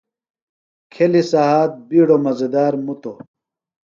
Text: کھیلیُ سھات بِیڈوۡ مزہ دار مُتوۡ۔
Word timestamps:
کھیلیُ 0.93 1.21
سھات 1.31 1.71
بِیڈوۡ 1.87 2.21
مزہ 2.25 2.47
دار 2.53 2.73
مُتوۡ۔ 2.85 3.17